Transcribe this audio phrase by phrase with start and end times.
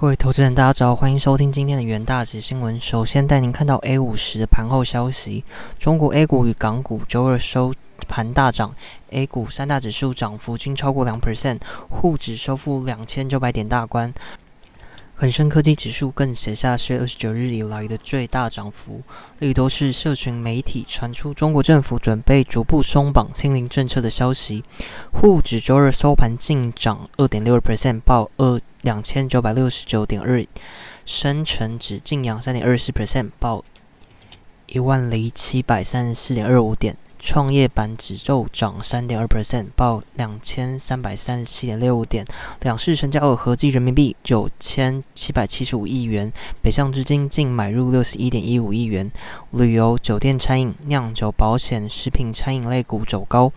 [0.00, 2.80] 各位投资人，大家早，欢迎收听今天的元大值新闻。
[2.80, 5.42] 首先带您看到 A 五十盘后消息：
[5.80, 7.74] 中国 A 股与港股周二收
[8.06, 8.72] 盘大涨
[9.10, 11.58] ，A 股三大指数涨幅均超过两 percent，
[11.90, 14.14] 沪指收复两千九百点大关。
[15.20, 19.02] 恒生科技指数更写下十月二十九日以来的最大涨幅。
[19.40, 24.62] 利多是社群媒体传出中国政府准备逐步松绑清零政策的消息。
[25.10, 30.46] 沪指周二收盘净涨二点六二 percent，报二两千九百六十九点二。
[31.04, 33.64] 深成指净扬三点二四 percent，报
[34.66, 36.96] 一万零七百三十四点二五点。
[37.20, 42.24] 创业板指数涨三点二 percent，报两千三百三十七点六五点，
[42.60, 46.32] 两市成交额合计人民币九千七百七十五亿元，
[46.62, 49.10] 北向资金净买入六十一点一五亿元。
[49.50, 53.52] 旅游、酒店、餐饮、酿酒、保险、食品、餐饮类股走高，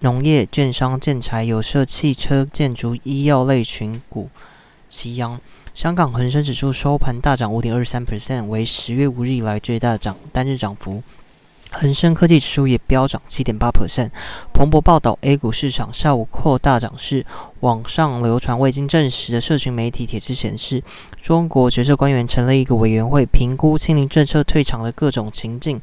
[0.00, 4.30] 农业、券商、建材、有色、汽车、建筑、医药类群股
[4.88, 5.40] 齐扬。
[5.74, 11.02] 香港恒生指数收盘大涨五点二三 percent，为十月五日以来最大涨单日涨幅。
[11.76, 14.10] 恒生科技指数也飙涨七点八 percent。
[14.52, 17.26] 彭博报道，A 股市场下午扩大涨势。
[17.60, 20.82] 网上流传未经证实的社群媒体帖子显示，
[21.20, 25.80] 中国决策官员成立一个委员会，评估清零政策退场的各种情境。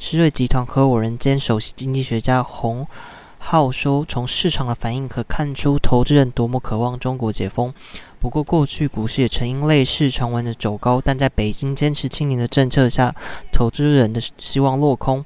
[0.00, 2.86] 施瑞集团合伙人兼首席经济学家洪
[3.42, 7.74] 浩说：“从市场的反应可看出，投资人多么渴望中国解封。”
[8.20, 13.14] 不过，过去股市也曾因类似传闻的走高，但在北京坚持清零的政策下，
[13.50, 15.24] 投资人的希望落空。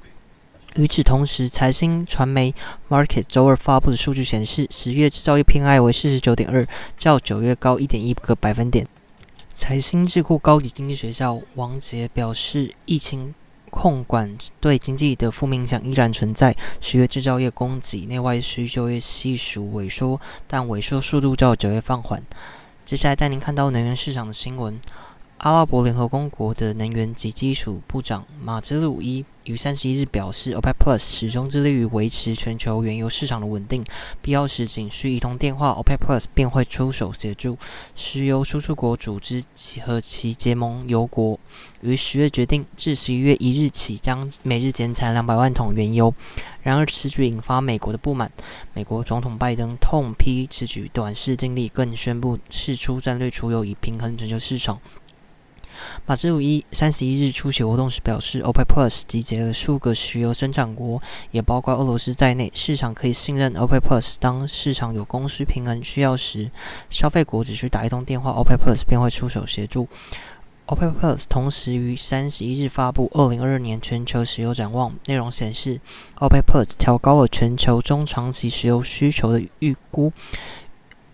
[0.75, 2.55] 与此同时，财新传媒
[2.89, 6.65] Market 周二发布的数据显示，十月制造业 PMI 为四十九点二，
[6.97, 8.87] 较九月高一点一个百分点。
[9.53, 13.35] 财新智库高级经济学校王杰表示，疫情
[13.75, 16.55] 控管对经济的负面影响依然存在。
[16.79, 22.23] 十月制造业供给内外需就业系数萎缩，但萎缩速度较九月放缓。
[22.85, 24.79] 接下来带您看到能源市场的新闻。
[25.45, 33.85] 阿拉伯联合公国的能源及基础部长马兹鲁伊于三十一日表示，OPEC Plus 始终致力于维持全球原油市场的稳定，
[34.23, 37.59] 必要时仅需一通电话，OPEC Plus 便会出手协助。
[37.95, 39.43] 石油输出国组织
[39.85, 41.39] 和其结盟油国
[41.81, 46.11] 于十月决定，自十一月一日起将每日减产两百万桶原油。
[46.63, 48.31] 然而，此举引发美国的不满。
[48.73, 54.79] 美国总统拜登痛批此举短视尽力，更宣布释出战略储油以平衡全球市场。
[56.05, 64.15] 马兹鲁伊三十一日出席活动时表示，OPEC Plus 集结了数个石油生产国，也包括俄罗斯在内，市场可以信任 OPEC Plus。
[64.19, 66.51] 当市场有供需平衡需要时，
[66.89, 69.87] 消费国只需打一通电话，OPEC Plus 便会出手协助。
[70.67, 75.79] OPEC Plus 同时于三十一日发布二零二二年全球石油展望，内容显示
[76.17, 80.11] ，OPEC Plus 调高了全球中长期石油需求的预估，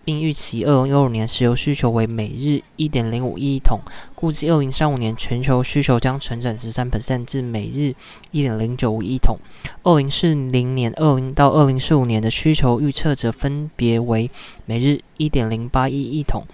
[0.04, 3.80] 并预期二零二五年石油需求为每日一点零五亿桶，
[4.14, 7.94] 估计二零三五年全球需求将成长十三 percent 至每日
[8.30, 9.38] 一点零九五亿桶，
[9.82, 14.30] 二零四零年、二零到二零四五年的需求预测则分别为
[14.66, 16.44] 每日一点零八亿亿桶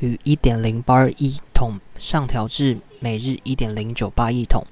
[0.00, 1.80] 与一点零八二亿桶。
[1.98, 4.64] 上调至每日一点零九八亿桶。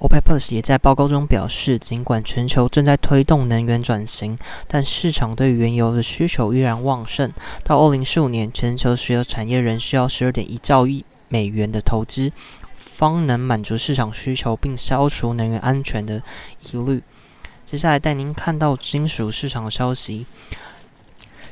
[0.00, 4.38] OPEC Plus 也在报告中表示，尽管全球正在推动能源转型，
[4.68, 7.32] 但市场对原油的需求依然旺盛。
[7.64, 12.30] 到二零四五年，全球石油产业仍需要十二点一兆亿美元的投资，
[12.76, 16.22] 方能满足市场需求并消除能源安全的
[16.70, 17.02] 疑虑。
[17.66, 20.26] 接下来带您看到金属市场的消息。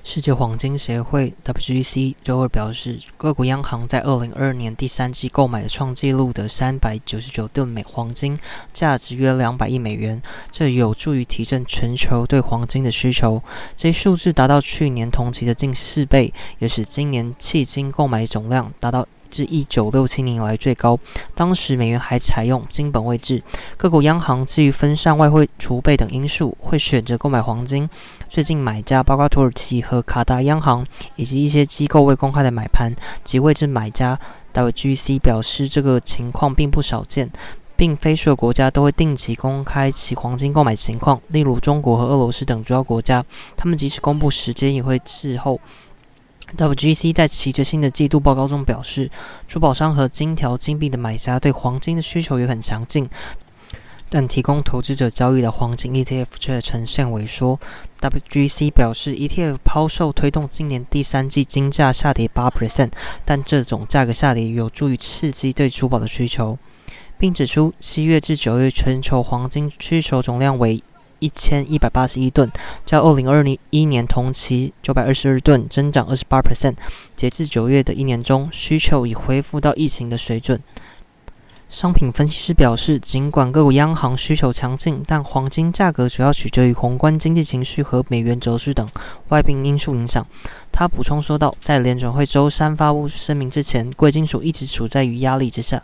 [0.08, 8.38] 世界黄金协会 （WGC） 周二表示，各国央行在2022年第三季购买了创纪录的399吨美黄金，
[8.72, 10.22] 价值约200亿美元，
[10.52, 13.42] 这有助于提振全球对黄金的需求。
[13.76, 19.08] 这一数字达到去年同期的近四倍，也使今年迄今购买总量达到。
[19.26, 20.98] 至一九六七年以来最高，
[21.34, 23.42] 当时美元还采用金本位制。
[23.76, 27.88] 各国央行基于分散外汇储备等因素，会选择购买黄金。
[28.28, 32.92] 最近买家包括土耳其和卡达央行以及一些机构未公开的买盘
[33.24, 34.18] 及位置买家。
[34.54, 37.30] WGC 表示，这个情况并不少见，
[37.76, 41.20] 并非所有国家都会定期公开其黄金购买情况。
[41.28, 43.22] 例如，中国和俄罗斯等主要国家，
[43.54, 45.60] 他们即使公布时间，也会滞后。
[46.56, 49.10] WGC 在其最新的季度报告中表示，
[49.48, 53.08] 珠宝商和金条、金币的买家对黄金的需求也很强劲，
[54.08, 57.58] 但提供投资者交易的黄金 ETF 却呈现萎缩。
[58.00, 62.90] WGC 表示，ETF 抛售推动今年第三季金价下跌八 percent，
[63.24, 66.56] 但这种价格下跌有助于刺激对珠宝的需求，
[67.18, 70.80] 并指出七月至九月全球黄金需求总量为
[71.18, 72.50] 一千一百八十一吨，
[72.84, 76.74] 较二零二零一年同期九百二十二吨增长二十八 percent。
[77.16, 80.60] 截至九月的一年中，需求已恢复到疫情的水准。
[81.68, 88.88] 商品分析师表示，尽管各国央行需求强劲，但黄金价格主要取决于宏观经济情绪和美元走势等
[89.30, 90.24] 外部因素影响。
[90.70, 95.82] 他补充说道，在联准会周三发布声明之前，贵金属一直处在于压力之下。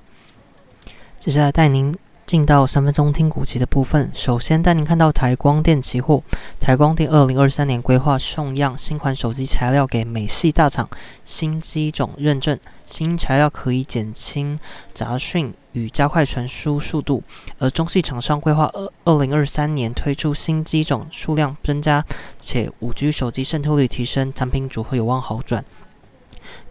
[1.18, 1.92] 接下来带您。
[2.26, 6.22] 进到三分钟听股期的部分，首先带您看到台光电期货。
[6.58, 10.88] 台光电二零二三年规划送样新款手机材料给美系大厂
[11.24, 14.58] 新机种认证，新材料可以减轻
[14.94, 17.22] 杂讯与加快传输速度。
[17.58, 22.02] 而中系厂商规划二二零二三年推出新机种数量增加，
[22.40, 25.62] 且五 G 手机渗透率提升，产品组合有望好转。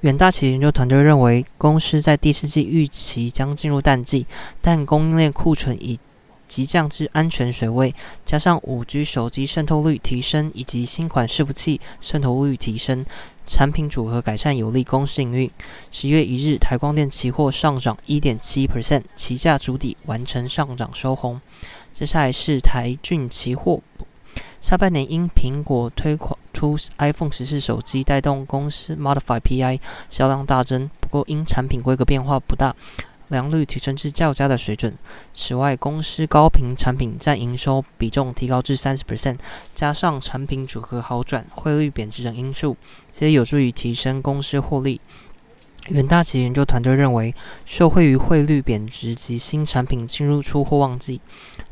[0.01, 4.25] 远大企业研究团队认为，公司在第四季预期将进入淡季，
[4.59, 5.99] 但供应链库存已
[6.47, 7.93] 急降至安全水位，
[8.25, 13.05] 加上五 G 手机渗透率提升以及新款伺服器渗透率提升，
[13.45, 15.51] 产品组合改善有利公司营运。
[15.91, 21.39] 十月一日，台光电期货上涨一点七 percent，期价主底完成上涨收红。
[21.93, 23.81] 接下来是台骏期货。
[24.59, 29.79] 下半年因苹果推广出 iPhone 十四手机，带动公司 Modify PI
[30.11, 30.91] 销量大增。
[30.99, 32.75] 不过因产品规格变化不大，
[33.29, 34.95] 良率提升至较佳的水准。
[35.33, 39.37] 此外，公司高频产品占营收比重提高至三十 percent，
[39.73, 42.77] 加上产品组合好转、汇率贬值等因素，
[43.11, 45.01] 这些有助于提升公司获利。
[45.91, 47.35] 远大企业研究团队认为，
[47.65, 51.19] 受惠于汇率贬值及新产品进入出货旺季。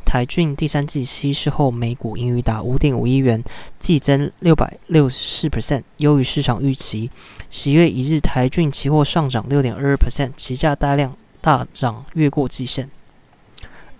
[0.06, 3.42] 台骏第三季稀释后每股盈余达五点五亿元，
[3.80, 7.10] 季增六百六十四 percent，优于市场预期。
[7.50, 12.90] 十月一日，台骏期货上涨六点二二 percent，期价大量大涨，越过季线。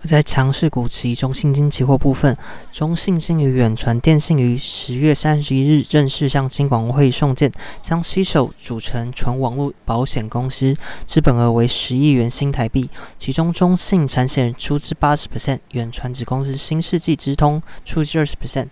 [0.04, 2.36] 在强势股期中信金期货部分，
[2.72, 7.52] 中信金与远传电信于十月三十一日正式向金管会送件，
[7.82, 10.74] 将携手组成纯网络保险公司，
[11.06, 12.88] 资本额为十亿元新台币。
[13.18, 18.68] 其中中信产险出资八十 percent，远传子公司新世纪之通出资二十 percent。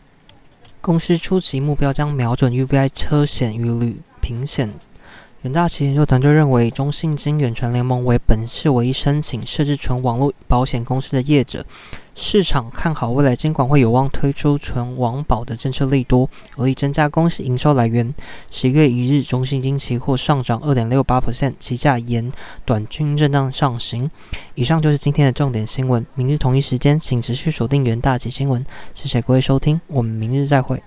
[0.80, 4.72] 公司初期目标将瞄准 UBI 车险与旅平险。
[5.48, 11.64] 远大旗研究团队认为，中信金远传联盟为本市唯一申请设置纯网络保险公司的业者。
[12.14, 16.28] 市场看好未来监管会有望推出纯网保的政策利多，
[16.58, 18.14] 有力增加公司营收来源。
[18.50, 22.30] 十一月一日，中信金期货上涨二点六八 percent，期价沿
[22.66, 24.10] 短均震荡上行。
[24.54, 26.04] 以上就是今天的重点新闻。
[26.14, 28.66] 明日同一时间，请持续锁定元大及新闻。
[28.92, 30.82] 谢谢各位收听，我们明日再会。